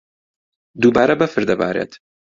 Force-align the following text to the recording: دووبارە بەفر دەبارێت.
دووبارە 0.81 1.15
بەفر 1.21 1.43
دەبارێت. 1.51 1.91